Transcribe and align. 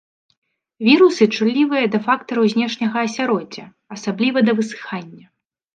Вірусы 0.87 1.23
чуллівыя 1.35 1.85
да 1.97 2.01
фактараў 2.07 2.43
знешняга 2.55 2.97
асяроддзя, 3.09 3.65
асабліва 3.99 4.37
да 4.49 4.59
высыхання. 4.63 5.25